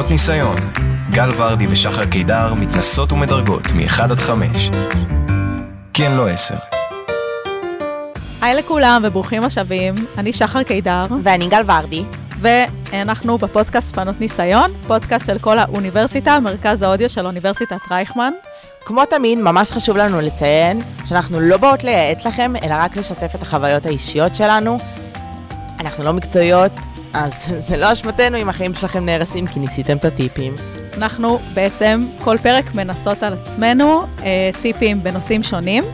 בנות 0.00 0.10
ניסיון. 0.10 0.56
גל 1.10 1.30
ורדי 1.36 1.66
ושחר 1.66 2.04
קידר 2.04 2.54
מתנסות 2.54 3.12
ומדרגות 3.12 3.72
מ-1 3.72 4.02
עד 4.02 4.18
5. 4.18 4.70
כן, 5.94 6.12
לא 6.12 6.28
10. 6.28 6.54
היי 8.40 8.54
לכולם 8.54 9.02
וברוכים 9.04 9.44
השבים, 9.44 9.94
אני 10.18 10.32
שחר 10.32 10.62
קידר. 10.62 11.06
ואני 11.22 11.48
גל 11.48 11.62
ורדי. 11.66 12.04
ואנחנו 12.40 13.38
בפודקאסט 13.38 13.94
פנות 13.94 14.20
ניסיון, 14.20 14.70
פודקאסט 14.86 15.26
של 15.26 15.38
כל 15.38 15.58
האוניברסיטה, 15.58 16.40
מרכז 16.40 16.82
האודיו 16.82 17.08
של 17.08 17.26
אוניברסיטת 17.26 17.78
רייכמן. 17.90 18.32
כמו 18.84 19.04
תמיד, 19.04 19.38
ממש 19.38 19.70
חשוב 19.70 19.96
לנו 19.96 20.20
לציין 20.20 20.80
שאנחנו 21.04 21.40
לא 21.40 21.56
באות 21.56 21.84
לייעץ 21.84 22.26
לכם, 22.26 22.52
אלא 22.62 22.74
רק 22.78 22.96
לשתף 22.96 23.34
את 23.34 23.42
החוויות 23.42 23.86
האישיות 23.86 24.36
שלנו. 24.36 24.78
אנחנו 25.80 26.04
לא 26.04 26.12
מקצועיות, 26.12 26.72
אז 27.14 27.32
זה 27.68 27.76
לא 27.76 27.92
אשמתנו 27.92 28.36
אם 28.36 28.48
החיים 28.48 28.74
שלכם 28.74 29.04
נהרסים 29.04 29.46
כי 29.46 29.60
ניסיתם 29.60 29.96
את 29.96 30.04
הטיפים. 30.04 30.54
אנחנו 30.96 31.38
בעצם 31.54 32.06
כל 32.24 32.38
פרק 32.42 32.74
מנסות 32.74 33.22
על 33.22 33.32
עצמנו 33.32 34.02
אה, 34.22 34.50
טיפים 34.62 35.02
בנושאים 35.02 35.42
שונים, 35.42 35.84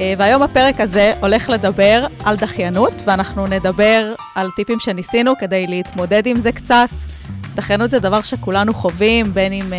אה, 0.00 0.14
והיום 0.18 0.42
הפרק 0.42 0.80
הזה 0.80 1.12
הולך 1.20 1.48
לדבר 1.48 2.06
על 2.24 2.36
דחיינות, 2.36 3.02
ואנחנו 3.04 3.46
נדבר 3.46 4.14
על 4.34 4.50
טיפים 4.56 4.80
שניסינו 4.80 5.32
כדי 5.38 5.66
להתמודד 5.66 6.26
עם 6.26 6.38
זה 6.38 6.52
קצת. 6.52 6.88
דחיינות 7.54 7.90
זה 7.90 7.98
דבר 7.98 8.22
שכולנו 8.22 8.74
חווים, 8.74 9.34
בין 9.34 9.52
אם... 9.52 9.72
אה, 9.72 9.78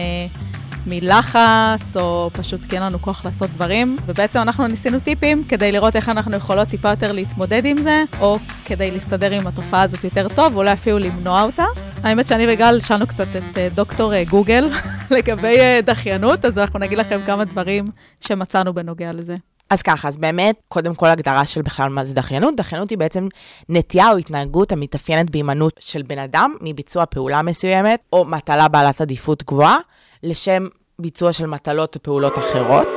מלחץ, 0.88 1.98
או 1.98 2.30
פשוט 2.34 2.62
כי 2.66 2.76
אין 2.76 2.84
לנו 2.84 3.02
כוח 3.02 3.26
לעשות 3.26 3.50
דברים, 3.50 3.98
ובעצם 4.06 4.40
אנחנו 4.40 4.68
ניסינו 4.68 5.00
טיפים 5.00 5.44
כדי 5.50 5.72
לראות 5.72 5.96
איך 5.96 6.10
אנחנו 6.10 6.36
יכולות 6.36 6.68
טיפה 6.68 6.90
יותר 6.90 7.12
להתמודד 7.12 7.66
עם 7.66 7.82
זה, 7.82 8.04
או 8.20 8.38
כדי 8.66 8.92
להסתדר 8.92 9.32
עם 9.32 9.48
התופעה 9.48 9.82
הזאת 9.82 10.04
יותר 10.04 10.28
טוב, 10.36 10.56
ואולי 10.56 10.74
אפילו 10.74 11.00
למנוע 11.00 11.42
אותה. 11.42 11.66
האמת 12.04 12.28
שאני 12.28 12.46
וגל 12.50 12.80
שאלנו 12.80 13.08
קצת 13.08 13.28
את 13.36 13.58
אה, 13.58 13.68
דוקטור 13.74 14.14
אה, 14.14 14.24
גוגל 14.24 14.70
לגבי 15.16 15.60
אה, 15.60 15.80
דחיינות, 15.84 16.46
אז 16.46 16.58
אנחנו 16.58 16.80
נגיד 16.80 16.98
לכם 16.98 17.20
כמה 17.26 17.46
דברים 17.46 17.92
שמצאנו 18.22 18.74
בנוגע 18.74 19.12
לזה. 19.14 19.36
אז 19.70 19.82
ככה, 19.82 20.08
אז 20.08 20.18
באמת, 20.18 20.56
קודם 20.68 20.96
כל 20.96 21.08
הגדרה 21.08 21.46
של 21.46 21.62
בכלל 21.62 21.90
מה 21.90 22.06
זה 22.06 22.14
דחיינות. 22.14 22.56
דחיינות 22.56 22.90
היא 22.90 22.98
בעצם 22.98 23.28
נטייה 23.70 24.12
או 24.12 24.18
התנהגות 24.18 24.72
המתאפיינת 24.72 25.30
בהימנעות 25.30 25.74
של 25.80 26.02
בן 26.02 26.20
אדם 26.20 26.56
מביצוע 26.62 27.06
פעולה 27.06 27.42
מסוימת, 27.42 28.00
או 28.14 28.26
מטלה 28.26 28.68
בעלת 28.68 29.02
עדיפות 29.02 29.44
גבוהה, 29.44 29.78
לשם 30.24 30.68
ביצוע 31.00 31.34
של 31.34 31.46
מטלות 31.46 31.98
ופעולות 31.98 32.38
אחרות. 32.38 32.88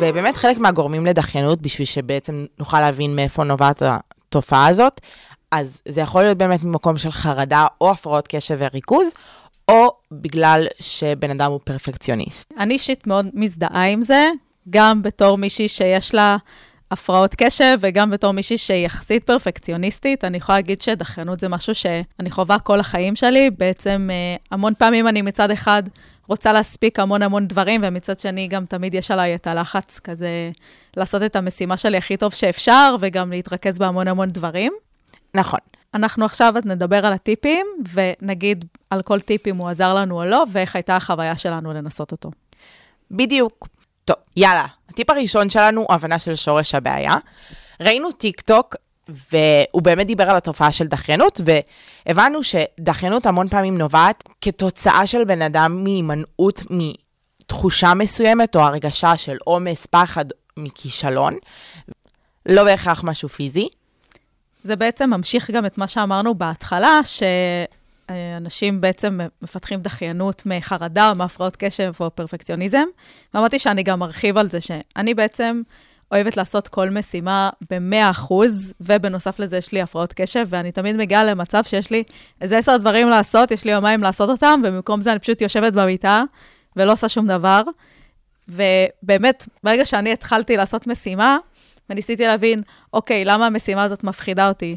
ובאמת 0.00 0.36
חלק 0.36 0.58
מהגורמים 0.58 1.06
לדחיינות, 1.06 1.62
בשביל 1.62 1.86
שבעצם 1.86 2.46
נוכל 2.58 2.80
להבין 2.80 3.16
מאיפה 3.16 3.44
נובעת 3.44 3.82
התופעה 3.82 4.66
הזאת, 4.66 5.00
אז 5.50 5.82
זה 5.88 6.00
יכול 6.00 6.22
להיות 6.22 6.38
באמת 6.38 6.64
ממקום 6.64 6.98
של 6.98 7.10
חרדה 7.10 7.66
או 7.80 7.90
הפרעות 7.90 8.28
קשב 8.28 8.56
וריכוז, 8.58 9.06
או 9.68 9.92
בגלל 10.12 10.66
שבן 10.80 11.30
אדם 11.30 11.50
הוא 11.50 11.60
פרפקציוניסט. 11.64 12.52
אני 12.58 12.74
אישית 12.74 13.06
מאוד 13.06 13.26
מזדהה 13.34 13.86
עם 13.86 14.02
זה, 14.02 14.30
גם 14.70 15.02
בתור 15.02 15.38
מישהי 15.38 15.68
שיש 15.68 16.14
לה 16.14 16.36
הפרעות 16.90 17.34
קשב, 17.34 17.78
וגם 17.80 18.10
בתור 18.10 18.32
מישהי 18.32 18.58
שהיא 18.58 18.86
יחסית 18.86 19.24
פרפקציוניסטית. 19.24 20.24
אני 20.24 20.36
יכולה 20.36 20.58
להגיד 20.58 20.82
שדחיינות 20.82 21.40
זה 21.40 21.48
משהו 21.48 21.74
שאני 21.74 22.30
חווה 22.30 22.58
כל 22.58 22.80
החיים 22.80 23.16
שלי. 23.16 23.50
בעצם 23.50 24.08
אה, 24.12 24.36
המון 24.50 24.72
פעמים 24.78 25.08
אני 25.08 25.22
מצד 25.22 25.50
אחד 25.50 25.82
רוצה 26.28 26.52
להספיק 26.52 26.98
המון 26.98 27.22
המון 27.22 27.46
דברים, 27.46 27.80
ומצד 27.84 28.20
שני 28.20 28.48
גם 28.48 28.66
תמיד 28.66 28.94
יש 28.94 29.10
עליי 29.10 29.34
את 29.34 29.46
הלחץ 29.46 29.98
כזה 29.98 30.50
לעשות 30.96 31.22
את 31.22 31.36
המשימה 31.36 31.76
שלי 31.76 31.96
הכי 31.96 32.16
טוב 32.16 32.32
שאפשר, 32.32 32.96
וגם 33.00 33.30
להתרכז 33.30 33.78
בהמון 33.78 34.08
המון 34.08 34.28
דברים. 34.28 34.72
נכון. 35.34 35.60
אנחנו 35.94 36.24
עכשיו 36.24 36.54
נדבר 36.64 37.06
על 37.06 37.12
הטיפים, 37.12 37.66
ונגיד 37.92 38.64
על 38.90 39.02
כל 39.02 39.20
טיפ 39.20 39.46
אם 39.46 39.56
הוא 39.56 39.68
עזר 39.68 39.94
לנו 39.94 40.20
או 40.20 40.24
לא, 40.24 40.44
ואיך 40.52 40.76
הייתה 40.76 40.96
החוויה 40.96 41.36
שלנו 41.36 41.72
לנסות 41.72 42.12
אותו. 42.12 42.30
בדיוק. 43.10 43.68
טוב, 44.04 44.16
יאללה. 44.36 44.66
הטיפ 44.88 45.10
הראשון 45.10 45.50
שלנו 45.50 45.80
הוא 45.80 45.94
הבנה 45.94 46.18
של 46.18 46.34
שורש 46.34 46.74
הבעיה. 46.74 47.14
ראינו 47.80 48.12
טיק 48.12 48.40
טוק 48.40 48.76
והוא 49.32 49.82
באמת 49.82 50.06
דיבר 50.06 50.30
על 50.30 50.36
התופעה 50.36 50.72
של 50.72 50.86
דחיינות, 50.86 51.40
והבנו 52.06 52.40
שדחיינות 52.42 53.26
המון 53.26 53.48
פעמים 53.48 53.78
נובעת 53.78 54.28
כתוצאה 54.40 55.06
של 55.06 55.24
בן 55.24 55.42
אדם 55.42 55.84
מהימנעות 55.84 56.62
מתחושה 56.70 57.94
מסוימת, 57.94 58.56
או 58.56 58.60
הרגשה 58.60 59.16
של 59.16 59.36
עומס, 59.44 59.86
פחד 59.86 60.24
מכישלון, 60.56 61.34
לא 62.46 62.64
בהכרח 62.64 63.04
משהו 63.04 63.28
פיזי. 63.28 63.68
זה 64.64 64.76
בעצם 64.76 65.10
ממשיך 65.10 65.50
גם 65.50 65.66
את 65.66 65.78
מה 65.78 65.86
שאמרנו 65.86 66.34
בהתחלה, 66.34 67.00
שאנשים 68.08 68.80
בעצם 68.80 69.20
מפתחים 69.42 69.80
דחיינות 69.80 70.42
מחרדה 70.46 71.14
מהפרעות 71.14 71.56
קשב 71.56 71.92
או 72.00 72.10
פרפקציוניזם. 72.10 72.84
ואמרתי 73.34 73.58
שאני 73.58 73.82
גם 73.82 74.02
ארחיב 74.02 74.38
על 74.38 74.48
זה, 74.48 74.60
שאני 74.60 75.14
בעצם... 75.14 75.62
אוהבת 76.12 76.36
לעשות 76.36 76.68
כל 76.68 76.90
משימה 76.90 77.50
ב-100%, 77.70 78.32
ובנוסף 78.80 79.38
לזה 79.38 79.56
יש 79.56 79.72
לי 79.72 79.82
הפרעות 79.82 80.12
קשב, 80.12 80.46
ואני 80.48 80.72
תמיד 80.72 80.96
מגיעה 80.96 81.24
למצב 81.24 81.64
שיש 81.64 81.90
לי 81.90 82.02
איזה 82.40 82.58
עשר 82.58 82.76
דברים 82.76 83.08
לעשות, 83.08 83.50
יש 83.50 83.64
לי 83.64 83.72
יומיים 83.72 84.02
לעשות 84.02 84.28
אותם, 84.28 84.60
ובמקום 84.64 85.00
זה 85.00 85.12
אני 85.12 85.18
פשוט 85.18 85.40
יושבת 85.40 85.72
במיטה 85.72 86.22
ולא 86.76 86.92
עושה 86.92 87.08
שום 87.08 87.26
דבר. 87.26 87.62
ובאמת, 88.48 89.46
ברגע 89.64 89.84
שאני 89.84 90.12
התחלתי 90.12 90.56
לעשות 90.56 90.86
משימה, 90.86 91.38
וניסיתי 91.90 92.26
להבין, 92.26 92.62
אוקיי, 92.92 93.24
למה 93.24 93.46
המשימה 93.46 93.82
הזאת 93.82 94.04
מפחידה 94.04 94.48
אותי? 94.48 94.76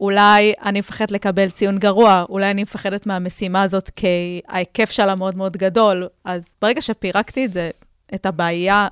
אולי 0.00 0.52
אני 0.64 0.78
מפחדת 0.78 1.10
לקבל 1.10 1.50
ציון 1.50 1.78
גרוע, 1.78 2.24
אולי 2.28 2.50
אני 2.50 2.62
מפחדת 2.62 3.06
מהמשימה 3.06 3.62
הזאת 3.62 3.90
כי 3.96 4.40
ההיקף 4.48 4.90
שלה 4.90 5.14
מאוד 5.14 5.36
מאוד 5.36 5.56
גדול. 5.56 6.08
אז 6.24 6.54
ברגע 6.62 6.80
שפירקתי 6.80 7.44
את 7.44 7.52
זה, 7.52 7.70
את 8.14 8.26
הבעיה 8.26 8.88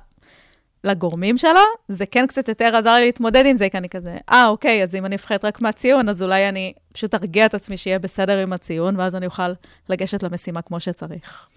לגורמים 0.87 1.37
שלה, 1.37 1.63
זה 1.87 2.05
כן 2.05 2.27
קצת 2.27 2.47
יותר 2.47 2.75
עזר 2.75 2.93
לי 2.93 3.05
להתמודד 3.05 3.45
עם 3.45 3.55
זה, 3.55 3.69
כי 3.69 3.77
אני 3.77 3.89
כזה, 3.89 4.17
אה, 4.29 4.47
אוקיי, 4.47 4.83
אז 4.83 4.95
אם 4.95 5.05
אני 5.05 5.15
אפחד 5.15 5.37
רק 5.43 5.61
מהציון, 5.61 6.09
אז 6.09 6.23
אולי 6.23 6.49
אני 6.49 6.73
פשוט 6.93 7.15
ארגיע 7.15 7.45
את 7.45 7.53
עצמי 7.53 7.77
שיהיה 7.77 7.99
בסדר 7.99 8.37
עם 8.37 8.53
הציון, 8.53 8.99
ואז 8.99 9.15
אני 9.15 9.25
אוכל 9.25 9.51
לגשת 9.89 10.23
למשימה 10.23 10.61
כמו 10.61 10.79
שצריך. 10.79 11.47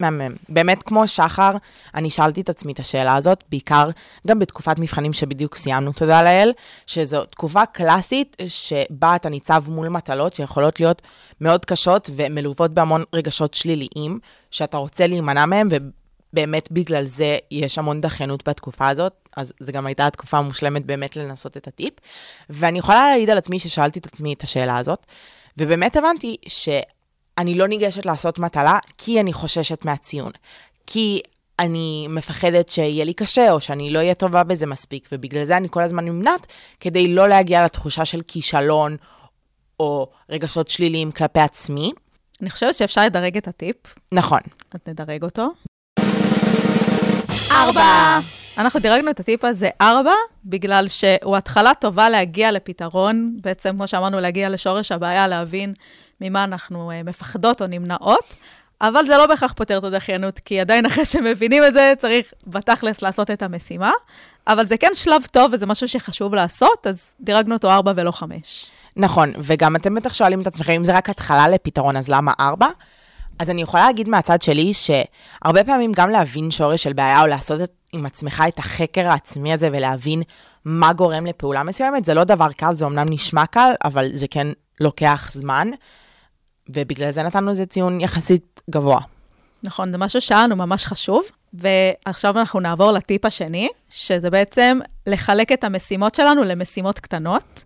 מהמם. 0.00 0.34
באמת, 0.48 0.82
כמו 0.82 1.08
שחר, 1.08 1.56
אני 1.94 2.10
שאלתי 2.10 2.40
את 2.40 2.48
עצמי 2.48 2.72
את 2.72 2.78
השאלה 2.78 3.16
הזאת, 3.16 3.44
בעיקר 3.50 3.90
גם 4.26 4.38
בתקופת 4.38 4.78
מבחנים 4.78 5.12
שבדיוק 5.12 5.56
סיימנו, 5.56 5.92
תודה 5.92 6.22
לאל, 6.24 6.52
שזו 6.86 7.24
תקופה 7.24 7.66
קלאסית 7.66 8.36
שבה 8.46 9.16
אתה 9.16 9.28
ניצב 9.28 9.64
מול 9.68 9.88
מטלות 9.88 10.34
שיכולות 10.34 10.80
להיות 10.80 11.02
מאוד 11.40 11.64
קשות 11.64 12.10
ומלוות 12.16 12.70
בהמון 12.70 13.04
רגשות 13.14 13.54
שליליים, 13.54 14.18
שאתה 14.50 14.76
רוצה 14.76 15.06
להימנע 15.06 15.46
מהם, 15.46 15.68
באמת 16.32 16.72
בגלל 16.72 17.06
זה 17.06 17.38
יש 17.50 17.78
המון 17.78 18.00
דחיינות 18.00 18.48
בתקופה 18.48 18.88
הזאת, 18.88 19.12
אז 19.36 19.52
זו 19.60 19.72
גם 19.72 19.86
הייתה 19.86 20.06
התקופה 20.06 20.38
המושלמת 20.38 20.86
באמת 20.86 21.16
לנסות 21.16 21.56
את 21.56 21.68
הטיפ. 21.68 21.94
ואני 22.50 22.78
יכולה 22.78 23.06
להעיד 23.06 23.30
על 23.30 23.38
עצמי 23.38 23.58
ששאלתי 23.58 23.98
את 23.98 24.06
עצמי 24.06 24.32
את 24.32 24.42
השאלה 24.42 24.78
הזאת, 24.78 25.06
ובאמת 25.58 25.96
הבנתי 25.96 26.36
שאני 26.48 27.54
לא 27.54 27.68
ניגשת 27.68 28.06
לעשות 28.06 28.38
מטלה 28.38 28.78
כי 28.98 29.20
אני 29.20 29.32
חוששת 29.32 29.84
מהציון. 29.84 30.32
כי 30.86 31.20
אני 31.58 32.06
מפחדת 32.08 32.68
שיהיה 32.68 33.04
לי 33.04 33.14
קשה, 33.14 33.52
או 33.52 33.60
שאני 33.60 33.90
לא 33.90 33.98
אהיה 33.98 34.14
טובה 34.14 34.44
בזה 34.44 34.66
מספיק, 34.66 35.08
ובגלל 35.12 35.44
זה 35.44 35.56
אני 35.56 35.68
כל 35.70 35.82
הזמן 35.82 36.04
נמנעת, 36.04 36.46
כדי 36.80 37.14
לא 37.14 37.28
להגיע 37.28 37.64
לתחושה 37.64 38.04
של 38.04 38.20
כישלון, 38.28 38.96
או 39.80 40.10
רגשות 40.30 40.68
שליליים 40.68 41.12
כלפי 41.12 41.40
עצמי. 41.40 41.92
אני 42.42 42.50
חושבת 42.50 42.74
שאפשר 42.74 43.04
לדרג 43.04 43.36
את 43.36 43.48
הטיפ. 43.48 43.76
נכון. 44.12 44.40
אז 44.74 44.80
נדרג 44.88 45.22
אותו. 45.22 45.48
ארבע. 47.50 48.18
אנחנו 48.58 48.80
דירגנו 48.80 49.10
את 49.10 49.20
הטיפ 49.20 49.44
הזה 49.44 49.68
ארבע, 49.80 50.12
בגלל 50.44 50.88
שהוא 50.88 51.36
התחלה 51.36 51.74
טובה 51.74 52.08
להגיע 52.08 52.52
לפתרון, 52.52 53.36
בעצם, 53.40 53.70
כמו 53.70 53.86
שאמרנו, 53.86 54.20
להגיע 54.20 54.48
לשורש 54.48 54.92
הבעיה, 54.92 55.28
להבין 55.28 55.74
ממה 56.20 56.44
אנחנו 56.44 56.90
uh, 56.90 57.08
מפחדות 57.08 57.62
או 57.62 57.66
נמנעות, 57.66 58.36
אבל 58.80 59.06
זה 59.06 59.16
לא 59.16 59.26
בהכרח 59.26 59.52
פותר 59.52 59.78
את 59.78 59.84
הדחיינות, 59.84 60.38
כי 60.38 60.60
עדיין 60.60 60.86
אחרי 60.86 61.04
שמבינים 61.04 61.64
את 61.64 61.72
זה, 61.72 61.92
צריך 61.98 62.32
בתכלס 62.46 63.02
לעשות 63.02 63.30
את 63.30 63.42
המשימה. 63.42 63.92
אבל 64.46 64.66
זה 64.66 64.76
כן 64.76 64.90
שלב 64.94 65.22
טוב 65.30 65.52
וזה 65.52 65.66
משהו 65.66 65.88
שחשוב 65.88 66.34
לעשות, 66.34 66.86
אז 66.86 67.14
דירגנו 67.20 67.54
אותו 67.54 67.70
ארבע 67.70 67.92
ולא 67.96 68.10
חמש. 68.10 68.66
נכון, 68.96 69.32
וגם 69.38 69.76
אתם 69.76 69.94
בטח 69.94 70.14
שואלים 70.14 70.40
את 70.40 70.46
עצמכם, 70.46 70.72
אם 70.72 70.84
זה 70.84 70.96
רק 70.96 71.10
התחלה 71.10 71.48
לפתרון, 71.48 71.96
אז 71.96 72.08
למה 72.08 72.32
ארבע? 72.40 72.68
אז 73.40 73.50
אני 73.50 73.62
יכולה 73.62 73.86
להגיד 73.86 74.08
מהצד 74.08 74.42
שלי, 74.42 74.72
שהרבה 74.74 75.64
פעמים 75.64 75.92
גם 75.96 76.10
להבין 76.10 76.50
שורש 76.50 76.82
של 76.82 76.92
בעיה, 76.92 77.22
או 77.22 77.26
לעשות 77.26 77.60
את, 77.60 77.72
עם 77.92 78.06
עצמך 78.06 78.42
את 78.48 78.58
החקר 78.58 79.08
העצמי 79.08 79.52
הזה, 79.52 79.68
ולהבין 79.72 80.22
מה 80.64 80.92
גורם 80.92 81.26
לפעולה 81.26 81.62
מסוימת, 81.62 82.04
זה 82.04 82.14
לא 82.14 82.24
דבר 82.24 82.52
קל, 82.52 82.74
זה 82.74 82.86
אמנם 82.86 83.06
נשמע 83.10 83.46
קל, 83.46 83.72
אבל 83.84 84.08
זה 84.14 84.26
כן 84.30 84.46
לוקח 84.80 85.30
זמן, 85.32 85.68
ובגלל 86.68 87.10
זה 87.10 87.22
נתנו 87.22 87.50
לזה 87.50 87.66
ציון 87.66 88.00
יחסית 88.00 88.60
גבוה. 88.70 89.00
נכון, 89.62 89.92
זה 89.92 89.98
משהו 89.98 90.20
שהיה 90.20 90.42
לנו 90.42 90.56
ממש 90.56 90.86
חשוב, 90.86 91.22
ועכשיו 91.52 92.38
אנחנו 92.38 92.60
נעבור 92.60 92.92
לטיפ 92.92 93.24
השני, 93.24 93.68
שזה 93.88 94.30
בעצם 94.30 94.78
לחלק 95.06 95.52
את 95.52 95.64
המשימות 95.64 96.14
שלנו 96.14 96.42
למשימות 96.42 96.98
קטנות. 96.98 97.64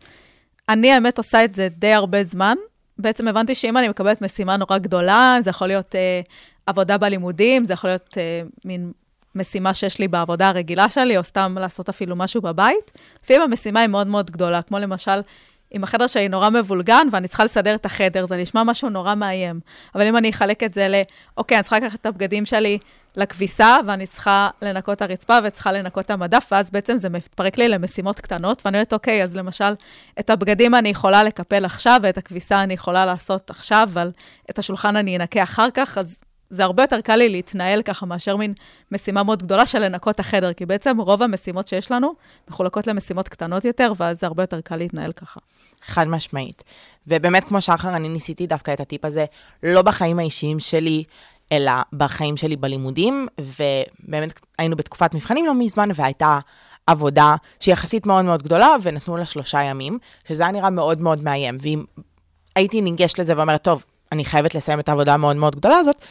אני, 0.69 0.93
האמת, 0.93 1.19
עושה 1.19 1.44
את 1.44 1.55
זה 1.55 1.69
די 1.79 1.93
הרבה 1.93 2.25
זמן, 2.25 2.56
בעצם 2.99 3.29
הבנתי 3.29 3.55
שאם 3.55 3.76
אני 3.76 3.88
מקבלת 3.88 4.23
משימה 4.23 4.56
נורא 4.56 4.79
גדולה, 4.79 5.37
זה 5.41 5.50
יכול 5.50 5.67
להיות 5.67 5.94
אה, 5.94 6.20
עבודה 6.67 6.99
בלימודים, 6.99 7.64
זה 7.64 7.73
יכול 7.73 7.91
להיות 7.91 8.19
אה, 8.19 8.43
מין 8.64 8.93
משימה 9.35 9.75
שיש 9.75 9.99
לי 9.99 10.08
בעבודה 10.08 10.49
הרגילה 10.49 10.91
שלי, 10.91 11.19
או 11.19 11.25
סתם 11.25 11.56
לעשות 11.61 11.88
אפילו 11.88 12.17
משהו 12.17 12.43
בבית. 12.43 12.93
לפעמים 13.25 13.43
המשימה 13.43 13.81
היא 13.81 13.88
מאוד 13.88 14.06
מאוד 14.06 14.31
גדולה, 14.31 14.62
כמו 14.62 14.79
למשל, 14.79 15.20
אם 15.75 15.85
החדר 15.85 16.06
שלי 16.06 16.29
נורא 16.29 16.50
מבולגן 16.50 17.06
ואני 17.12 17.29
צריכה 17.29 17.44
לסדר 17.44 17.75
את 17.75 17.87
החדר, 17.87 18.26
זה 18.26 18.37
נשמע 18.37 18.62
משהו 18.64 18.88
נורא 18.88 19.14
מאיים. 19.14 19.61
אבל 19.94 20.06
אם 20.06 20.17
אני 20.17 20.31
אחלק 20.31 20.62
את 20.62 20.75
זה 20.75 20.88
ל, 20.88 20.94
אוקיי, 21.37 21.56
אני 21.56 21.62
צריכה 21.62 21.76
לקחת 21.76 22.00
את 22.00 22.06
הבגדים 22.06 22.46
שלי 22.46 22.79
לכביסה, 23.17 23.77
ואני 23.87 24.07
צריכה 24.07 24.49
לנקות 24.63 24.97
את 24.97 25.03
הרצפה 25.03 25.39
וצריכה 25.45 25.73
לנקות 25.73 26.05
את 26.05 26.11
המדף, 26.11 26.49
ואז 26.53 26.71
בעצם 26.71 26.97
זה 26.97 27.09
מתפרק 27.09 27.59
לי 27.59 27.69
למשימות 27.69 28.21
קטנות, 28.21 28.63
ואני 28.65 28.77
אומרת, 28.77 28.93
אוקיי, 28.93 29.23
אז 29.23 29.37
למשל, 29.37 29.75
את 30.21 30.31
הבגדים 30.31 30.75
אני 30.75 30.89
יכולה 30.89 31.23
לקפל 31.23 31.65
עכשיו, 31.65 32.01
ואת 32.03 32.19
הכביסה 32.19 32.63
אני 32.63 32.75
יכולה 32.75 33.07
לעשות 33.07 33.51
עכשיו, 33.51 33.89
אבל 33.93 34.11
את 34.51 34.59
השולחן 34.59 34.97
אני 34.97 35.17
אנקה 35.17 35.43
אחר 35.43 35.71
כך, 35.75 35.99
אז 35.99 36.21
זה 36.51 36.65
הרבה 36.65 36.83
יותר 36.83 37.01
קל 37.01 37.17
לי 37.17 37.29
להתנהל 37.29 37.83
ככה 37.83 38.07
מאשר 38.07 38.37
מין 38.37 38.55
משימה 38.93 39.23
מאוד 39.23 39.43
גדולה 39.43 39.67
של 39.67 39.79
לנקות 39.79 40.21
החדר, 40.21 40.53
כי 40.53 40.67
בעצם 40.67 41.01
רוב 41.01 41.23
המשימות 41.23 41.69
שיש 41.69 41.91
לנו 41.91 42.15
מחולקות 42.49 42.87
למשימות 42.87 43.29
קטנות 43.29 43.65
יותר, 43.65 43.93
ואז 43.97 44.21
זה 44.21 44.27
הרבה 44.27 44.43
יותר 44.43 44.61
קל 44.61 44.77
להתנהל 44.77 45.13
ככה. 45.13 45.41
חד 45.83 46.09
משמעית. 46.09 46.65
ובאמת, 47.07 47.45
כמו 47.45 47.61
שחר, 47.61 47.97
אני 47.97 48.09
ניסיתי 48.09 48.47
דווקא 48.47 48.73
את 48.73 48.81
הטיפ 48.81 49.05
הזה, 49.05 49.25
לא 49.63 49.83
בחיים 49.83 50.19
האישיים 50.19 50.59
שלי, 50.61 51.05
אלא 51.52 51.73
בחיים 51.93 52.37
שלי 52.37 52.56
בלימודים, 52.56 53.26
ובאמת 53.41 54.41
היינו 54.58 54.76
בתקופת 54.76 55.14
מבחנים 55.14 55.46
לא 55.46 55.55
מזמן, 55.55 55.88
והייתה 55.94 56.38
עבודה 56.87 57.35
שהיא 57.61 57.73
יחסית 57.73 58.06
מאוד 58.06 58.25
מאוד 58.25 58.43
גדולה, 58.43 58.69
ונתנו 58.82 59.17
לה 59.17 59.26
שלושה 59.26 59.62
ימים, 59.62 59.99
שזה 60.29 60.43
היה 60.43 60.52
נראה 60.52 60.70
מאוד 60.70 61.00
מאוד 61.00 61.23
מאיים. 61.23 61.58
ואם 61.61 61.85
הייתי 62.56 62.81
ניגשת 62.81 63.19
לזה 63.19 63.37
ואומרת, 63.37 63.62
טוב, 63.62 63.85
אני 64.12 64.25
חייבת 64.25 64.55
לסיים 64.55 64.81
את 64.81 64.88
העבודה 64.88 65.14
המאוד 65.14 65.37
מאוד 65.37 65.56
גדולה 65.56 65.76
הזאת, 65.76 66.05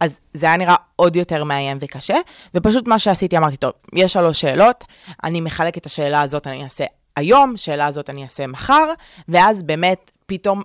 אז 0.00 0.20
זה 0.34 0.46
היה 0.46 0.56
נראה 0.56 0.74
עוד 0.96 1.16
יותר 1.16 1.44
מאיים 1.44 1.78
וקשה, 1.80 2.16
ופשוט 2.54 2.88
מה 2.88 2.98
שעשיתי, 2.98 3.36
אמרתי, 3.36 3.56
טוב, 3.56 3.72
יש 3.94 4.12
שלוש 4.12 4.40
שאלות, 4.40 4.84
אני 5.24 5.40
מחלק 5.40 5.78
את 5.78 5.86
השאלה 5.86 6.22
הזאת, 6.22 6.46
אני 6.46 6.64
אעשה 6.64 6.84
היום, 7.16 7.56
שאלה 7.56 7.86
הזאת 7.86 8.10
אני 8.10 8.22
אעשה 8.22 8.46
מחר, 8.46 8.92
ואז 9.28 9.62
באמת 9.62 10.10
פתאום 10.26 10.62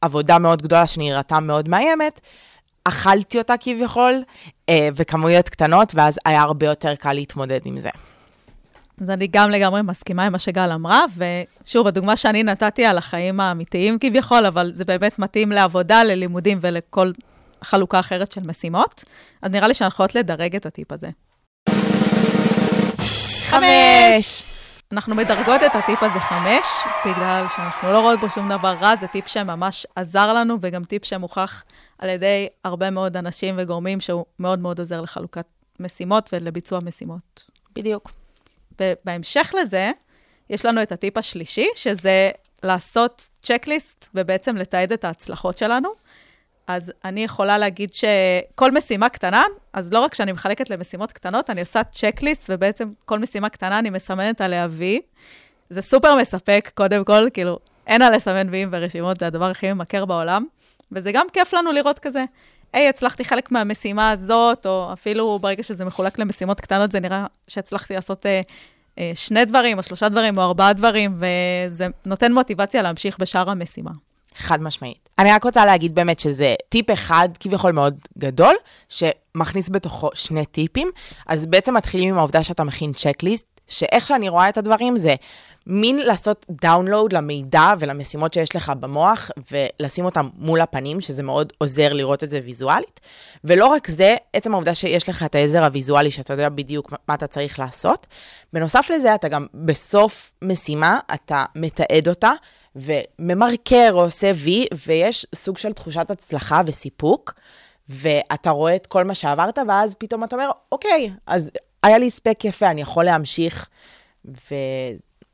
עבודה 0.00 0.38
מאוד 0.38 0.62
גדולה 0.62 0.86
שנראתה 0.86 1.40
מאוד 1.40 1.68
מאיימת, 1.68 2.20
אכלתי 2.88 3.38
אותה 3.38 3.54
כביכול, 3.60 4.22
אה, 4.68 4.88
וכמויות 4.96 5.48
קטנות, 5.48 5.94
ואז 5.94 6.18
היה 6.24 6.42
הרבה 6.42 6.66
יותר 6.66 6.94
קל 6.94 7.12
להתמודד 7.12 7.60
עם 7.64 7.80
זה. 7.80 7.90
אז 9.00 9.10
אני 9.10 9.26
גם 9.26 9.50
לגמרי 9.50 9.82
מסכימה 9.82 10.26
עם 10.26 10.32
מה 10.32 10.38
שגל 10.38 10.72
אמרה, 10.72 11.04
ושוב, 11.16 11.86
הדוגמה 11.86 12.16
שאני 12.16 12.42
נתתי 12.42 12.86
על 12.86 12.98
החיים 12.98 13.40
האמיתיים 13.40 13.98
כביכול, 13.98 14.46
אבל 14.46 14.70
זה 14.72 14.84
באמת 14.84 15.18
מתאים 15.18 15.52
לעבודה, 15.52 16.04
ללימודים 16.04 16.58
ולכל 16.60 17.10
חלוקה 17.62 18.00
אחרת 18.00 18.32
של 18.32 18.40
משימות, 18.44 19.04
אז 19.42 19.50
נראה 19.50 19.68
לי 19.68 19.74
שאנחנו 19.74 19.94
יכולות 19.94 20.14
לדרג 20.14 20.56
את 20.56 20.66
הטיפ 20.66 20.92
הזה. 20.92 21.08
חמש! 23.50 24.57
אנחנו 24.92 25.14
מדרגות 25.14 25.62
את 25.66 25.74
הטיפ 25.74 26.02
הזה 26.02 26.20
חמש, 26.20 26.66
בגלל 27.06 27.46
שאנחנו 27.56 27.92
לא 27.92 28.00
רואות 28.00 28.20
בו 28.20 28.30
שום 28.30 28.48
דבר 28.48 28.74
רע, 28.80 28.96
זה 28.96 29.06
טיפ 29.06 29.26
שממש 29.26 29.86
עזר 29.96 30.32
לנו, 30.32 30.56
וגם 30.60 30.84
טיפ 30.84 31.04
שמוכח 31.04 31.64
על 31.98 32.08
ידי 32.08 32.48
הרבה 32.64 32.90
מאוד 32.90 33.16
אנשים 33.16 33.54
וגורמים 33.58 34.00
שהוא 34.00 34.24
מאוד 34.38 34.58
מאוד 34.58 34.78
עוזר 34.78 35.00
לחלוקת 35.00 35.44
משימות 35.80 36.30
ולביצוע 36.32 36.80
משימות. 36.80 37.44
בדיוק. 37.74 38.10
ובהמשך 38.80 39.54
לזה, 39.62 39.90
יש 40.50 40.66
לנו 40.66 40.82
את 40.82 40.92
הטיפ 40.92 41.18
השלישי, 41.18 41.68
שזה 41.74 42.30
לעשות 42.62 43.28
צ'קליסט 43.42 44.08
ובעצם 44.14 44.56
לתעד 44.56 44.92
את 44.92 45.04
ההצלחות 45.04 45.58
שלנו. 45.58 45.88
אז 46.68 46.92
אני 47.04 47.24
יכולה 47.24 47.58
להגיד 47.58 47.90
שכל 47.94 48.72
משימה 48.72 49.08
קטנה, 49.08 49.44
אז 49.72 49.92
לא 49.92 50.00
רק 50.00 50.14
שאני 50.14 50.32
מחלקת 50.32 50.70
למשימות 50.70 51.12
קטנות, 51.12 51.50
אני 51.50 51.60
עושה 51.60 51.84
צ'קליסט, 51.84 52.44
ובעצם 52.48 52.88
כל 53.04 53.18
משימה 53.18 53.48
קטנה 53.48 53.78
אני 53.78 53.90
מסמנת 53.90 54.40
עליה 54.40 54.66
וי. 54.70 55.00
זה 55.68 55.82
סופר 55.82 56.16
מספק, 56.16 56.70
קודם 56.74 57.04
כל, 57.04 57.28
כאילו, 57.32 57.58
אין 57.86 58.02
על 58.02 58.16
לסמן 58.16 58.48
ויים 58.50 58.70
ברשימות, 58.70 59.20
זה 59.20 59.26
הדבר 59.26 59.44
הכי 59.44 59.72
ממכר 59.72 60.04
בעולם. 60.04 60.46
וזה 60.92 61.12
גם 61.12 61.26
כיף 61.32 61.54
לנו 61.54 61.72
לראות 61.72 61.98
כזה, 61.98 62.24
היי, 62.72 62.88
הצלחתי 62.88 63.24
חלק 63.24 63.50
מהמשימה 63.52 64.10
הזאת, 64.10 64.66
או 64.66 64.92
אפילו 64.92 65.38
ברגע 65.38 65.62
שזה 65.62 65.84
מחולק 65.84 66.18
למשימות 66.18 66.60
קטנות, 66.60 66.92
זה 66.92 67.00
נראה 67.00 67.26
שהצלחתי 67.48 67.94
לעשות 67.94 68.26
אה, 68.26 68.40
אה, 68.98 69.12
שני 69.14 69.44
דברים, 69.44 69.78
או 69.78 69.82
שלושה 69.82 70.08
דברים, 70.08 70.38
או 70.38 70.42
ארבעה 70.42 70.72
דברים, 70.72 71.20
וזה 71.20 71.86
נותן 72.06 72.32
מוטיבציה 72.32 72.82
להמשיך 72.82 73.18
בשאר 73.18 73.50
המשימה. 73.50 73.90
חד 74.38 74.62
משמעית. 74.62 75.08
אני 75.18 75.32
רק 75.32 75.44
רוצה 75.44 75.66
להגיד 75.66 75.94
באמת 75.94 76.20
שזה 76.20 76.54
טיפ 76.68 76.90
אחד 76.90 77.28
כביכול 77.40 77.72
מאוד 77.72 77.98
גדול, 78.18 78.54
שמכניס 78.88 79.68
בתוכו 79.68 80.10
שני 80.14 80.46
טיפים. 80.46 80.90
אז 81.26 81.46
בעצם 81.46 81.76
מתחילים 81.76 82.08
עם 82.08 82.18
העובדה 82.18 82.44
שאתה 82.44 82.64
מכין 82.64 82.92
checklist, 82.92 83.46
שאיך 83.68 84.06
שאני 84.06 84.28
רואה 84.28 84.48
את 84.48 84.58
הדברים 84.58 84.96
זה 84.96 85.14
מין 85.68 85.98
לעשות 85.98 86.46
download 86.50 87.12
למידע 87.12 87.72
ולמשימות 87.78 88.32
שיש 88.32 88.56
לך 88.56 88.72
במוח, 88.80 89.30
ולשים 89.52 90.04
אותם 90.04 90.28
מול 90.34 90.60
הפנים, 90.60 91.00
שזה 91.00 91.22
מאוד 91.22 91.52
עוזר 91.58 91.92
לראות 91.92 92.24
את 92.24 92.30
זה 92.30 92.40
ויזואלית. 92.44 93.00
ולא 93.44 93.66
רק 93.66 93.90
זה, 93.90 94.16
עצם 94.32 94.52
העובדה 94.52 94.74
שיש 94.74 95.08
לך 95.08 95.22
את 95.22 95.34
העזר 95.34 95.64
הוויזואלי, 95.64 96.10
שאתה 96.10 96.32
יודע 96.32 96.48
בדיוק 96.48 96.92
מה 97.08 97.14
אתה 97.14 97.26
צריך 97.26 97.58
לעשות. 97.58 98.06
בנוסף 98.52 98.90
לזה, 98.94 99.14
אתה 99.14 99.28
גם 99.28 99.46
בסוף 99.54 100.32
משימה, 100.42 100.98
אתה 101.14 101.44
מתעד 101.54 102.08
אותה, 102.08 102.30
וממרקר 102.76 103.90
או 103.92 104.00
עושה 104.04 104.30
וי, 104.34 104.66
ויש 104.86 105.26
סוג 105.34 105.58
של 105.58 105.72
תחושת 105.72 106.10
הצלחה 106.10 106.60
וסיפוק, 106.66 107.34
ואתה 107.88 108.50
רואה 108.50 108.76
את 108.76 108.86
כל 108.86 109.04
מה 109.04 109.14
שעברת, 109.14 109.58
ואז 109.68 109.94
פתאום 109.94 110.24
אתה 110.24 110.36
אומר, 110.36 110.50
אוקיי, 110.72 111.10
אז 111.26 111.50
היה 111.82 111.98
לי 111.98 112.06
הספק 112.06 112.44
יפה, 112.44 112.70
אני 112.70 112.80
יכול 112.80 113.04
להמשיך, 113.04 113.68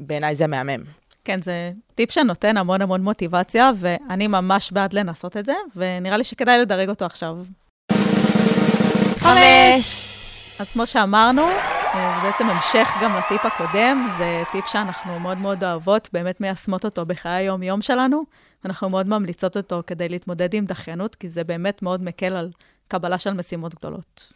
ובעיניי 0.00 0.37
זה 0.37 0.46
מהמם. 0.46 0.85
כן, 1.25 1.43
זה 1.43 1.73
טיפ 1.94 2.11
שנותן 2.11 2.56
המון 2.56 2.82
המון 2.82 3.02
מוטיבציה, 3.02 3.70
ואני 3.79 4.26
ממש 4.26 4.73
בעד 4.73 4.93
לנסות 4.93 5.37
את 5.37 5.46
זה, 5.46 5.55
ונראה 5.76 6.17
לי 6.17 6.25
שכדאי 6.25 6.58
לדרג 6.58 6.88
אותו 6.88 7.05
עכשיו. 7.05 7.37
חמש! 9.19 10.08
אז 10.58 10.70
כמו 10.73 10.87
שאמרנו, 10.87 11.43
אה, 11.43 12.20
זה 12.23 12.26
בעצם 12.26 12.50
המשך 12.50 12.88
גם 13.02 13.17
לטיפ 13.17 13.46
הקודם, 13.46 14.08
זה 14.19 14.43
טיפ 14.52 14.67
שאנחנו 14.67 15.20
מאוד 15.20 15.39
מאוד 15.39 15.65
אוהבות, 15.65 16.08
באמת 16.13 16.41
מיישמות 16.41 16.84
אותו 16.84 17.06
בחיי 17.06 17.32
היום-יום 17.32 17.82
שלנו, 17.82 18.24
ואנחנו 18.65 18.89
מאוד 18.89 19.08
ממליצות 19.08 19.56
אותו 19.56 19.82
כדי 19.86 20.08
להתמודד 20.08 20.55
עם 20.55 20.65
דחיינות, 20.67 21.15
כי 21.15 21.29
זה 21.29 21.44
באמת 21.44 21.82
מאוד 21.82 22.03
מקל 22.03 22.32
על 22.32 22.51
קבלה 22.98 23.19
של 23.19 23.32
משימות 23.32 23.74
גדולות. 23.74 24.32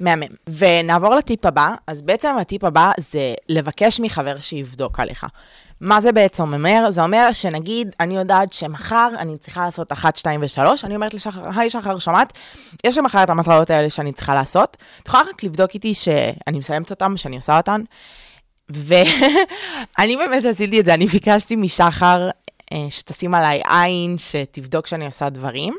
מהמם. 0.00 0.22
ונעבור 0.48 1.14
לטיפ 1.14 1.46
הבא. 1.46 1.74
אז 1.86 2.02
בעצם 2.02 2.36
הטיפ 2.40 2.64
הבא 2.64 2.92
זה 2.98 3.34
לבקש 3.48 4.00
מחבר 4.00 4.40
שיבדוק 4.40 5.00
עליך. 5.00 5.26
מה 5.80 6.00
זה 6.00 6.12
בעצם 6.12 6.42
אומר? 6.42 6.90
זה 6.90 7.02
אומר 7.02 7.32
שנגיד, 7.32 7.94
אני 8.00 8.16
יודעת 8.16 8.52
שמחר 8.52 9.08
אני 9.18 9.38
צריכה 9.38 9.64
לעשות 9.64 9.92
1, 9.92 10.16
2 10.16 10.40
ו-3, 10.40 10.60
אני 10.84 10.94
אומרת 10.94 11.14
לשחר, 11.14 11.40
היי 11.56 11.70
שחר, 11.70 11.98
שומעת? 11.98 12.38
יש 12.84 12.96
לי 12.96 13.02
מחר 13.02 13.22
את 13.22 13.30
המטרות 13.30 13.70
האלה 13.70 13.90
שאני 13.90 14.12
צריכה 14.12 14.34
לעשות. 14.34 14.76
את 15.02 15.08
יכולה 15.08 15.22
רק 15.22 15.44
לבדוק 15.44 15.70
איתי 15.74 15.94
שאני 15.94 16.58
מסיימת 16.58 16.90
אותן, 16.90 17.16
שאני 17.16 17.36
עושה 17.36 17.56
אותן? 17.56 17.80
ואני 18.68 20.16
באמת 20.20 20.44
עשיתי 20.44 20.80
את 20.80 20.84
זה, 20.84 20.94
אני 20.94 21.06
ביקשתי 21.06 21.56
משחר 21.56 22.28
אה, 22.72 22.86
שתשים 22.90 23.34
עליי 23.34 23.62
עין, 23.68 24.18
שתבדוק 24.18 24.86
שאני 24.86 25.06
עושה 25.06 25.28
דברים. 25.28 25.74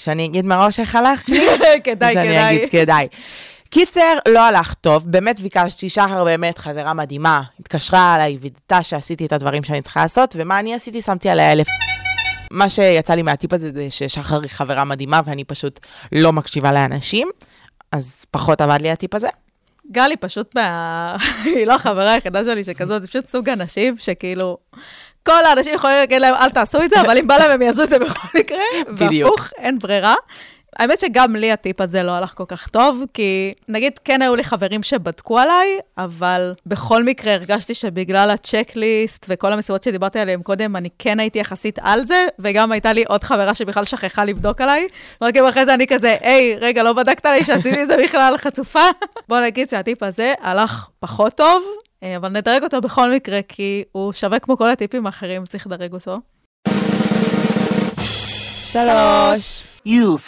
שאני 0.00 0.26
אגיד 0.26 0.44
מראש 0.44 0.80
איך 0.80 0.94
הלך 0.94 1.28
לי? 1.28 1.40
כדאי, 1.58 1.80
כדאי. 1.84 2.14
שאני 2.14 2.50
אגיד 2.50 2.70
כדאי. 2.70 3.08
קיצר, 3.70 4.18
לא 4.28 4.40
הלך 4.40 4.74
טוב, 4.74 5.02
באמת 5.06 5.40
ביקשתי, 5.40 5.88
שחר 5.88 6.24
באמת 6.24 6.58
חברה 6.58 6.94
מדהימה, 6.94 7.42
התקשרה 7.60 8.14
אליי, 8.14 8.38
וידתה 8.40 8.82
שעשיתי 8.82 9.26
את 9.26 9.32
הדברים 9.32 9.64
שאני 9.64 9.82
צריכה 9.82 10.02
לעשות, 10.02 10.34
ומה 10.38 10.58
אני 10.58 10.74
עשיתי? 10.74 11.02
שמתי 11.02 11.28
עליה 11.28 11.52
אלף. 11.52 11.66
מה 12.50 12.70
שיצא 12.70 13.14
לי 13.14 13.22
מהטיפ 13.22 13.52
הזה 13.52 13.70
זה 13.74 13.86
ששחר 13.90 14.40
היא 14.40 14.50
חברה 14.50 14.84
מדהימה 14.84 15.20
ואני 15.24 15.44
פשוט 15.44 15.80
לא 16.12 16.32
מקשיבה 16.32 16.72
לאנשים, 16.72 17.28
אז 17.92 18.24
פחות 18.30 18.60
עבד 18.60 18.78
לי 18.80 18.90
הטיפ 18.90 19.14
הזה. 19.14 19.28
גלי 19.90 20.16
פשוט 20.16 20.54
מה... 20.54 21.16
היא 21.56 21.66
לא 21.66 21.74
החברה 21.74 22.12
היחידה 22.12 22.44
שלי 22.44 22.64
שכזאת, 22.64 23.02
זה 23.02 23.08
פשוט 23.08 23.26
סוג 23.26 23.48
אנשים 23.48 23.98
שכאילו... 23.98 24.58
כל 25.26 25.44
האנשים 25.44 25.74
יכולים 25.74 25.96
להגיד 25.96 26.20
להם, 26.20 26.34
אל 26.34 26.50
תעשו 26.50 26.82
את 26.82 26.90
זה, 26.90 27.00
אבל 27.00 27.18
אם 27.18 27.26
בא 27.26 27.36
להם 27.36 27.50
הם 27.50 27.62
יעשו 27.62 27.82
את 27.82 27.90
זה 27.90 27.98
בכל 27.98 28.28
מקרה. 28.38 28.58
בדיוק. 28.88 29.30
והפוך, 29.30 29.50
אין 29.58 29.78
ברירה. 29.78 30.14
האמת 30.78 31.00
שגם 31.00 31.36
לי 31.36 31.52
הטיפ 31.52 31.80
הזה 31.80 32.02
לא 32.02 32.12
הלך 32.12 32.32
כל 32.34 32.44
כך 32.48 32.68
טוב, 32.68 33.02
כי 33.14 33.54
נגיד 33.68 33.98
כן 34.04 34.22
היו 34.22 34.34
לי 34.34 34.44
חברים 34.44 34.82
שבדקו 34.82 35.38
עליי, 35.38 35.78
אבל 35.98 36.54
בכל 36.66 37.04
מקרה 37.04 37.34
הרגשתי 37.34 37.74
שבגלל 37.74 38.30
הצ'קליסט 38.30 39.26
וכל 39.28 39.52
המשימות 39.52 39.82
שדיברתי 39.82 40.18
עליהן 40.18 40.42
קודם, 40.42 40.76
אני 40.76 40.88
כן 40.98 41.20
הייתי 41.20 41.38
יחסית 41.38 41.78
על 41.82 42.04
זה, 42.04 42.26
וגם 42.38 42.72
הייתה 42.72 42.92
לי 42.92 43.04
עוד 43.08 43.24
חברה 43.24 43.54
שבכלל 43.54 43.84
שכחה 43.84 44.24
לבדוק 44.24 44.60
עליי. 44.60 44.86
רק 45.22 45.36
אם 45.36 45.44
אחרי 45.44 45.64
זה 45.64 45.74
אני 45.74 45.86
כזה, 45.86 46.16
היי, 46.20 46.56
רגע, 46.60 46.82
לא 46.82 46.92
בדקת 46.92 47.26
עליי 47.26 47.44
שעשיתי 47.44 47.82
את 47.82 47.88
זה 47.88 47.96
בכלל 48.04 48.36
חצופה? 48.38 48.84
בוא 49.28 49.40
נגיד 49.40 49.68
שהטיפ 49.68 50.02
הזה 50.02 50.34
הלך 50.40 50.88
פחות 51.00 51.32
טוב, 51.32 51.62
אבל 52.16 52.28
נדרג 52.28 52.62
אותו 52.62 52.80
בכל 52.80 53.12
מקרה, 53.14 53.40
כי 53.48 53.84
הוא 53.92 54.12
שווה 54.12 54.38
כמו 54.38 54.56
כל 54.56 54.70
הטיפים 54.70 55.06
האחרים, 55.06 55.44
צריך 55.44 55.66
לדרג 55.66 55.92
אותו. 55.92 56.18
שלוש. 58.72 59.62
You 59.86 60.18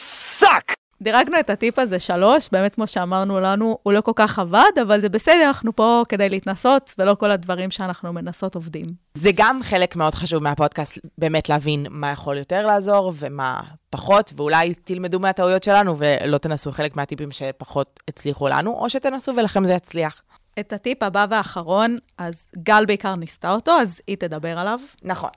suck! 0.41 0.75
דירגנו 1.03 1.41
את 1.41 1.51
הטיפ 1.51 1.79
הזה 1.79 1.99
שלוש, 1.99 2.49
באמת 2.53 2.75
כמו 2.75 2.87
שאמרנו 2.87 3.41
לנו, 3.41 3.79
הוא 3.83 3.93
לא 3.93 4.01
כל 4.01 4.13
כך 4.15 4.39
עבד, 4.39 4.71
אבל 4.83 5.01
זה 5.01 5.09
בסדר, 5.09 5.45
אנחנו 5.47 5.77
פה 5.77 6.03
כדי 6.09 6.29
להתנסות, 6.29 6.95
ולא 6.99 7.15
כל 7.15 7.31
הדברים 7.31 7.71
שאנחנו 7.71 8.13
מנסות 8.13 8.55
עובדים. 8.55 8.87
זה 9.15 9.31
גם 9.35 9.61
חלק 9.63 9.97
מאוד 9.97 10.15
חשוב 10.15 10.43
מהפודקאסט, 10.43 10.99
באמת 11.19 11.49
להבין 11.49 11.87
מה 11.91 12.11
יכול 12.11 12.39
יותר 12.39 12.67
לעזור 12.67 13.13
ומה 13.17 13.61
פחות, 13.91 14.33
ואולי 14.37 14.75
תלמדו 14.75 15.21
מהטעויות 15.21 15.63
שלנו 15.63 15.97
ולא 15.99 16.39
תנסו 16.39 16.73
חלק 16.73 16.97
מהטיפים 16.97 17.31
שפחות 17.31 18.01
הצליחו 18.09 18.49
לנו, 18.49 18.71
או 18.71 18.91
שתנסו 18.91 19.37
ולכם 19.37 19.65
זה 19.65 19.73
יצליח. 19.73 20.23
את 20.61 20.73
הטיפ 20.73 21.03
הבא 21.03 21.27
והאחרון, 21.31 21.99
אז 22.19 22.49
גל 22.59 22.85
בעיקר 22.87 23.15
ניסתה 23.15 23.51
אותו, 23.51 23.73
אז 23.81 24.01
היא 24.07 24.17
תדבר 24.17 24.59
עליו. 24.59 24.81
נכון. 25.03 25.31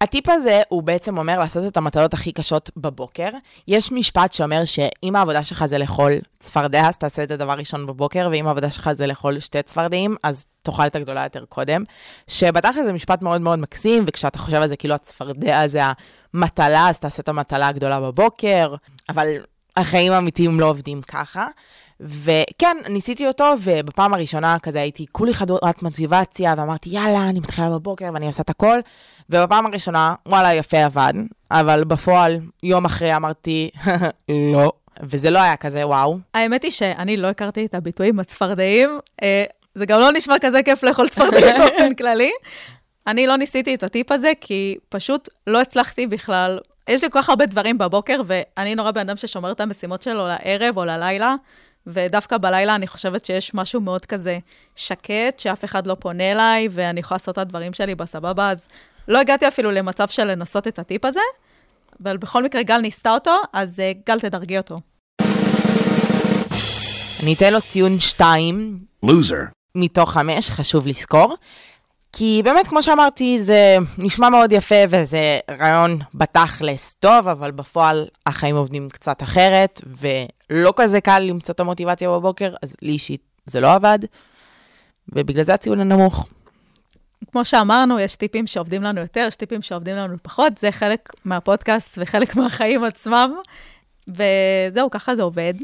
הטיפ 0.00 0.28
הזה 0.28 0.62
הוא 0.68 0.82
בעצם 0.82 1.18
אומר 1.18 1.38
לעשות 1.38 1.64
את 1.66 1.76
המטלות 1.76 2.14
הכי 2.14 2.32
קשות 2.32 2.70
בבוקר. 2.76 3.28
יש 3.68 3.92
משפט 3.92 4.32
שאומר 4.32 4.64
שאם 4.64 5.16
העבודה 5.16 5.44
שלך 5.44 5.66
זה 5.66 5.78
לאכול 5.78 6.12
צפרדע, 6.38 6.88
אז 6.88 6.96
תעשה 6.96 7.22
את 7.22 7.28
זה 7.28 7.36
דבר 7.36 7.52
ראשון 7.52 7.86
בבוקר, 7.86 8.28
ואם 8.32 8.46
העבודה 8.46 8.70
שלך 8.70 8.92
זה 8.92 9.06
לאכול 9.06 9.40
שתי 9.40 9.62
צפרדעים, 9.62 10.16
אז 10.22 10.46
תאכל 10.62 10.86
את 10.86 10.96
הגדולה 10.96 11.24
יותר 11.24 11.44
קודם. 11.44 11.84
שבתכל'ס 12.28 12.84
זה 12.84 12.92
משפט 12.92 13.22
מאוד 13.22 13.40
מאוד 13.40 13.58
מקסים, 13.58 14.04
וכשאתה 14.06 14.38
חושב 14.38 14.56
על 14.56 14.68
זה 14.68 14.76
כאילו 14.76 14.94
הצפרדע 14.94 15.66
זה 15.66 15.80
המטלה, 16.34 16.88
אז 16.88 16.98
תעשה 16.98 17.22
את 17.22 17.28
המטלה 17.28 17.68
הגדולה 17.68 18.00
בבוקר, 18.00 18.74
אבל 19.08 19.28
החיים 19.76 20.12
האמיתיים 20.12 20.60
לא 20.60 20.66
עובדים 20.66 21.02
ככה. 21.02 21.46
וכן, 22.00 22.76
ניסיתי 22.88 23.26
אותו, 23.26 23.54
ובפעם 23.62 24.14
הראשונה 24.14 24.58
כזה 24.58 24.80
הייתי 24.80 25.06
כולי 25.12 25.34
חדורת 25.34 25.82
מוטיבציה, 25.82 26.54
ואמרתי, 26.56 26.90
יאללה, 26.90 27.28
אני 27.28 27.40
מתחילה 27.40 27.70
בבוקר 27.70 28.10
ואני 28.14 28.26
עושה 28.26 28.42
את 28.42 28.50
הכל. 28.50 28.78
ובפעם 29.30 29.66
הראשונה, 29.66 30.14
וואלה, 30.28 30.54
יפה 30.54 30.84
עבד, 30.84 31.12
אבל 31.50 31.84
בפועל, 31.84 32.38
יום 32.62 32.84
אחרי 32.84 33.16
אמרתי, 33.16 33.70
לא. 34.52 34.72
וזה 35.02 35.30
לא 35.30 35.38
היה 35.38 35.56
כזה 35.56 35.86
וואו. 35.86 36.18
האמת 36.34 36.62
היא 36.62 36.70
שאני 36.70 37.16
לא 37.16 37.26
הכרתי 37.26 37.66
את 37.66 37.74
הביטויים 37.74 38.20
הצפרדעים. 38.20 38.98
אה, 39.22 39.44
זה 39.74 39.86
גם 39.86 40.00
לא 40.00 40.12
נשמע 40.12 40.34
כזה 40.40 40.62
כיף 40.62 40.82
לאכול 40.82 41.08
צפרדעים 41.08 41.56
באופן 41.60 41.94
כללי. 41.94 42.30
אני 43.06 43.26
לא 43.26 43.36
ניסיתי 43.36 43.74
את 43.74 43.82
הטיפ 43.82 44.12
הזה, 44.12 44.32
כי 44.40 44.76
פשוט 44.88 45.28
לא 45.46 45.60
הצלחתי 45.60 46.06
בכלל. 46.06 46.58
יש 46.88 47.04
לי 47.04 47.10
כל 47.10 47.22
כך 47.22 47.28
הרבה 47.28 47.46
דברים 47.46 47.78
בבוקר, 47.78 48.20
ואני 48.26 48.74
נורא 48.74 48.90
בן 48.90 49.00
אדם 49.00 49.16
ששומר 49.16 49.52
את 49.52 49.60
המשימות 49.60 50.02
שלו 50.02 50.28
לערב 50.28 50.76
או 50.76 50.84
ללילה, 50.84 51.34
ודווקא 51.86 52.38
בלילה 52.38 52.74
אני 52.74 52.86
חושבת 52.86 53.24
שיש 53.24 53.54
משהו 53.54 53.80
מאוד 53.80 54.06
כזה 54.06 54.38
שקט, 54.76 55.38
שאף 55.38 55.64
אחד 55.64 55.86
לא 55.86 55.96
פונה 56.00 56.32
אליי, 56.32 56.68
ואני 56.70 57.00
יכולה 57.00 57.16
לעשות 57.16 57.32
את 57.32 57.38
הדברים 57.38 57.72
שלי 57.72 57.94
בסבבה, 57.94 58.50
אז 58.50 58.68
לא 59.08 59.20
הגעתי 59.20 59.48
אפילו 59.48 59.70
למצב 59.70 60.08
של 60.08 60.24
לנסות 60.24 60.68
את 60.68 60.78
הטיפ 60.78 61.04
הזה, 61.04 61.20
אבל 62.02 62.16
בכל 62.16 62.44
מקרה 62.44 62.62
גל 62.62 62.78
ניסתה 62.78 63.10
אותו, 63.10 63.36
אז 63.52 63.80
uh, 63.80 64.06
גל 64.06 64.20
תדרגי 64.20 64.58
אותו. 64.58 64.80
אני 67.22 67.34
אתן 67.34 67.52
לו 67.52 67.60
ציון 67.60 68.00
2 68.00 68.78
Loser. 69.04 69.50
מתוך 69.74 70.12
5, 70.12 70.50
חשוב 70.50 70.86
לזכור. 70.86 71.34
כי 72.16 72.40
באמת, 72.44 72.68
כמו 72.68 72.82
שאמרתי, 72.82 73.38
זה 73.38 73.76
נשמע 73.98 74.28
מאוד 74.28 74.52
יפה 74.52 74.74
וזה 74.88 75.38
רעיון 75.60 75.98
בתכלס 76.14 76.94
טוב, 76.94 77.28
אבל 77.28 77.50
בפועל 77.50 78.06
החיים 78.26 78.56
עובדים 78.56 78.90
קצת 78.90 79.22
אחרת, 79.22 79.80
ולא 79.86 80.72
כזה 80.76 81.00
קל 81.00 81.18
למצוא 81.18 81.54
את 81.54 81.60
המוטיבציה 81.60 82.10
בבוקר, 82.10 82.54
אז 82.62 82.76
לי 82.82 82.92
אישית 82.92 83.20
זה 83.46 83.60
לא 83.60 83.72
עבד, 83.72 83.98
ובגלל 85.08 85.44
זה 85.44 85.54
הציון 85.54 85.80
הנמוך. 85.80 86.28
כמו 87.32 87.44
שאמרנו, 87.44 88.00
יש 88.00 88.16
טיפים 88.16 88.46
שעובדים 88.46 88.82
לנו 88.82 89.00
יותר, 89.00 89.24
יש 89.28 89.36
טיפים 89.36 89.62
שעובדים 89.62 89.96
לנו 89.96 90.16
פחות, 90.22 90.58
זה 90.58 90.72
חלק 90.72 91.12
מהפודקאסט 91.24 91.98
וחלק 91.98 92.36
מהחיים 92.36 92.84
עצמם, 92.84 93.34
וזהו, 94.08 94.90
ככה 94.90 95.16
זה 95.16 95.22
עובד. 95.22 95.54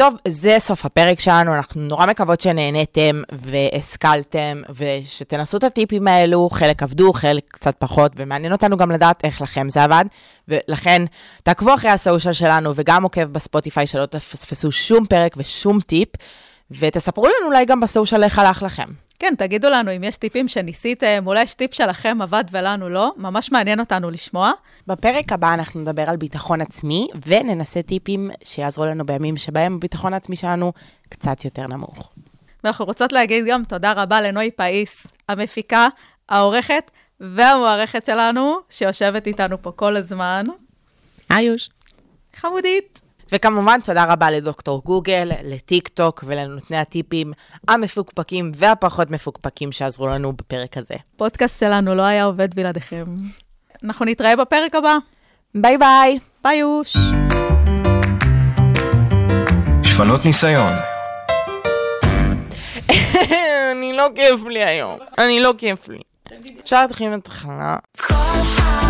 טוב, 0.00 0.14
זה 0.28 0.56
סוף 0.58 0.84
הפרק 0.84 1.20
שלנו, 1.20 1.54
אנחנו 1.54 1.80
נורא 1.80 2.06
מקוות 2.06 2.40
שנהניתם 2.40 3.22
והשכלתם, 3.32 4.62
ושתנסו 4.70 5.56
את 5.56 5.64
הטיפים 5.64 6.08
האלו, 6.08 6.48
חלק 6.52 6.82
עבדו, 6.82 7.12
חלק 7.12 7.44
קצת 7.48 7.74
פחות, 7.78 8.12
ומעניין 8.16 8.52
אותנו 8.52 8.76
גם 8.76 8.90
לדעת 8.90 9.24
איך 9.24 9.40
לכם 9.40 9.68
זה 9.68 9.84
עבד, 9.84 10.04
ולכן 10.48 11.02
תעקבו 11.42 11.74
אחרי 11.74 11.90
הסושיאל 11.90 12.32
שלנו, 12.32 12.72
וגם 12.74 13.02
עוקב 13.02 13.24
בספוטיפיי 13.24 13.86
שלא 13.86 14.06
תפספסו 14.06 14.72
שום 14.72 15.06
פרק 15.06 15.34
ושום 15.36 15.80
טיפ, 15.80 16.08
ותספרו 16.70 17.26
לנו 17.26 17.46
אולי 17.46 17.64
גם 17.64 17.80
בסושיאל 17.80 18.24
איך 18.24 18.38
הלך 18.38 18.62
לכם. 18.62 19.09
כן, 19.20 19.34
תגידו 19.38 19.70
לנו 19.70 19.96
אם 19.96 20.04
יש 20.04 20.16
טיפים 20.16 20.48
שניסיתם, 20.48 21.22
אולי 21.26 21.42
יש 21.42 21.54
טיפ 21.54 21.74
שלכם 21.74 22.18
עבד 22.22 22.44
ולנו 22.50 22.88
לא, 22.88 23.12
ממש 23.16 23.52
מעניין 23.52 23.80
אותנו 23.80 24.10
לשמוע. 24.10 24.52
בפרק 24.86 25.32
הבא 25.32 25.54
אנחנו 25.54 25.80
נדבר 25.80 26.02
על 26.02 26.16
ביטחון 26.16 26.60
עצמי, 26.60 27.08
וננסה 27.26 27.82
טיפים 27.82 28.30
שיעזרו 28.44 28.84
לנו 28.86 29.06
בימים 29.06 29.36
שבהם 29.36 29.74
הביטחון 29.74 30.14
העצמי 30.14 30.36
שלנו 30.36 30.72
קצת 31.08 31.44
יותר 31.44 31.66
נמוך. 31.66 32.10
ואנחנו 32.64 32.84
רוצות 32.84 33.12
להגיד 33.12 33.44
גם 33.48 33.62
תודה 33.64 33.92
רבה 33.92 34.20
לנוי 34.20 34.50
פאיס, 34.50 35.06
המפיקה, 35.28 35.88
העורכת 36.28 36.90
והמוערכת 37.20 38.04
שלנו, 38.04 38.56
שיושבת 38.70 39.26
איתנו 39.26 39.62
פה 39.62 39.72
כל 39.72 39.96
הזמן. 39.96 40.44
איוש. 41.32 41.70
חמודית. 42.36 43.09
וכמובן, 43.32 43.80
תודה 43.84 44.04
רבה 44.04 44.30
לדוקטור 44.30 44.82
גוגל, 44.84 45.32
לטיק 45.44 45.88
טוק 45.88 46.24
ולנותני 46.26 46.76
הטיפים 46.76 47.32
המפוקפקים 47.68 48.52
והפחות 48.54 49.10
מפוקפקים 49.10 49.72
שעזרו 49.72 50.06
לנו 50.06 50.32
בפרק 50.32 50.76
הזה. 50.76 50.94
פודקאסט 51.16 51.60
שלנו 51.60 51.94
לא 51.94 52.02
היה 52.02 52.24
עובד 52.24 52.54
בלעדיכם. 52.54 53.04
אנחנו 53.84 54.04
נתראה 54.04 54.36
בפרק 54.36 54.74
הבא. 54.74 54.96
ביי 55.54 55.78
ביי. 55.78 56.18
ביי 56.44 56.56
יוש. 56.58 56.96
שפנות 59.82 60.24
ניסיון, 60.24 60.72
אני 63.72 63.92
לא 63.92 64.08
כיף 64.14 64.40
לי 64.48 64.64
היום. 64.64 64.98
אני 65.18 65.40
לא 65.40 65.54
כיף 65.58 65.88
לי. 65.88 65.98
אפשר 66.60 66.82
להתחיל 66.82 67.06
האוניברסיטה 67.06 68.89